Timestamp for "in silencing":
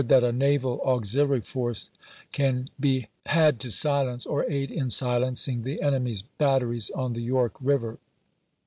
4.71-5.61